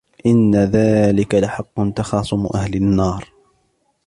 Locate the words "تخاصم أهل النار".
1.95-3.29